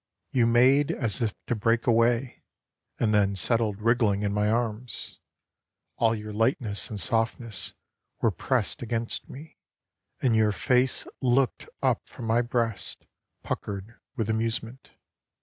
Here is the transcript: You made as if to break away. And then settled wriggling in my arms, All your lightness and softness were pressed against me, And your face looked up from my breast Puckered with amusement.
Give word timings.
You 0.31 0.47
made 0.47 0.91
as 0.91 1.21
if 1.21 1.35
to 1.45 1.53
break 1.53 1.85
away. 1.85 2.41
And 2.99 3.13
then 3.13 3.35
settled 3.35 3.79
wriggling 3.79 4.23
in 4.23 4.33
my 4.33 4.49
arms, 4.49 5.19
All 5.97 6.15
your 6.15 6.33
lightness 6.33 6.89
and 6.89 6.99
softness 6.99 7.75
were 8.19 8.31
pressed 8.31 8.81
against 8.81 9.29
me, 9.29 9.59
And 10.19 10.35
your 10.35 10.53
face 10.53 11.05
looked 11.21 11.69
up 11.83 12.07
from 12.09 12.25
my 12.25 12.41
breast 12.41 13.05
Puckered 13.43 13.93
with 14.15 14.27
amusement. 14.27 14.89